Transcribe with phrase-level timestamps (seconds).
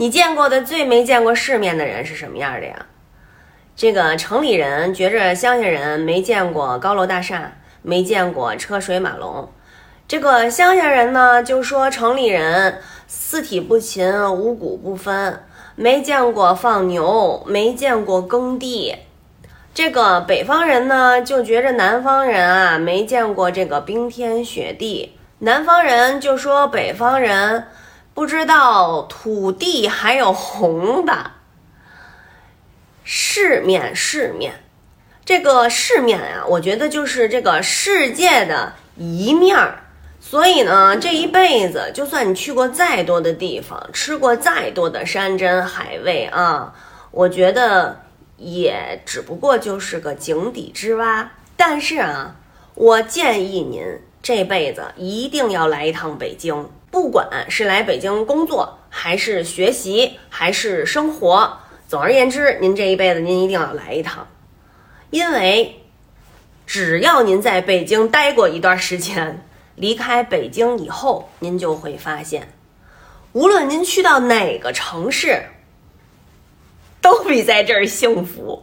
[0.00, 2.86] 你见过的最没见过世面的人是什么样的呀？
[3.76, 9.50] 这个城里人觉着乡下人没见过高楼大厦，没见过车水马龙；
[10.08, 15.44] 这个乡下人呢，就说城里人四体不勤，五谷不分，
[15.76, 18.96] 没见过放牛，没见过耕地。
[19.74, 25.10] 这个北方人呢，就觉着南方人啊，没见过这个冰天雪地；
[25.40, 27.66] 南方人就说北方人。
[28.20, 31.30] 不知道土地还有红的
[33.02, 34.62] 世面，世面，
[35.24, 39.84] 这个世面啊，我觉得就是这个世界的一面儿。
[40.20, 46.74] 所以呢，这一辈子，就算你去过再多的地方，吃过再多的山珍海味啊，
[47.12, 48.02] 我觉得
[48.36, 51.32] 也只不过就是个井底之蛙。
[51.56, 52.36] 但是啊，
[52.74, 53.82] 我建议您
[54.20, 56.68] 这辈子一定要来一趟北京。
[56.90, 64.26] 不管是来北京工作，还是学习，还是生活，总而言之，您这一辈子您一定要来一趟，
[65.10, 65.82] 因为
[66.66, 72.52] 只要您在北京待过一段时间，离开北京以后，您就会发现，
[73.32, 75.44] 无论您去到哪个城市，
[77.00, 78.62] 都比在这儿幸福。